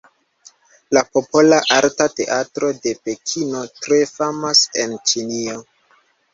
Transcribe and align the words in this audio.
La 0.97 1.03
Popola 1.17 1.59
Arta 1.75 2.07
Teatro 2.21 2.71
de 2.87 2.95
Pekino 3.11 3.63
tre 3.79 4.03
famas 4.15 4.65
en 4.89 5.01
Ĉinio. 5.13 5.65